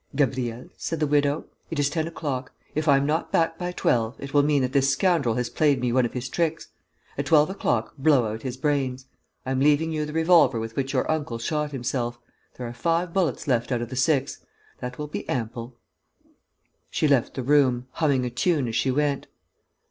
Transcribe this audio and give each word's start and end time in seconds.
"Gabriel," 0.15 0.67
said 0.77 0.99
the 0.99 1.05
widow, 1.05 1.45
"it 1.69 1.77
is 1.77 1.87
ten 1.87 2.07
o'clock. 2.07 2.51
If 2.73 2.87
I 2.87 2.97
am 2.97 3.05
not 3.05 3.31
back 3.31 3.59
by 3.59 3.71
twelve, 3.71 4.15
it 4.17 4.33
will 4.33 4.41
mean 4.41 4.63
that 4.63 4.71
this 4.73 4.89
scoundrel 4.89 5.35
has 5.35 5.47
played 5.51 5.79
me 5.79 5.93
one 5.93 6.07
of 6.07 6.13
his 6.13 6.27
tricks. 6.27 6.69
At 7.19 7.27
twelve 7.27 7.51
o'clock, 7.51 7.93
blow 7.99 8.25
out 8.33 8.41
his 8.41 8.57
brains. 8.57 9.05
I 9.45 9.51
am 9.51 9.59
leaving 9.59 9.91
you 9.91 10.07
the 10.07 10.11
revolver 10.13 10.59
with 10.59 10.75
which 10.75 10.91
your 10.93 11.11
uncle 11.11 11.37
shot 11.37 11.71
himself. 11.71 12.17
There 12.57 12.65
are 12.65 12.73
five 12.73 13.13
bullets 13.13 13.47
left 13.47 13.71
out 13.71 13.83
of 13.83 13.89
the 13.91 13.95
six. 13.95 14.39
That 14.79 14.97
will 14.97 15.05
be 15.05 15.29
ample." 15.29 15.77
She 16.89 17.07
left 17.07 17.35
the 17.35 17.43
room, 17.43 17.85
humming 17.91 18.25
a 18.25 18.31
tune 18.31 18.67
as 18.67 18.75
she 18.75 18.89
went. 18.89 19.27